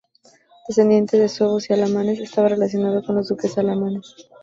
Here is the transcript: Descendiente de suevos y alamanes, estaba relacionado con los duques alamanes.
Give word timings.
Descendiente 0.67 1.19
de 1.19 1.29
suevos 1.29 1.69
y 1.69 1.73
alamanes, 1.73 2.19
estaba 2.19 2.47
relacionado 2.47 3.03
con 3.03 3.17
los 3.17 3.27
duques 3.27 3.55
alamanes. 3.59 4.15